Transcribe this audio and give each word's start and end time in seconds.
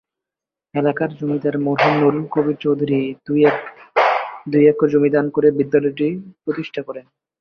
এলাকার 0.73 1.09
জমিদার 1.19 1.55
মরহুম 1.65 1.93
নুরুল 2.01 2.25
কবির 2.33 2.57
চৌধুরী 2.63 2.99
দুই 4.47 4.63
একর 4.71 4.87
জমি 4.93 5.09
দান 5.15 5.25
করে 5.35 5.47
বিদ্যালয়টি 5.59 6.07
প্রতিষ্ঠা 6.43 6.81
করেন। 6.87 7.05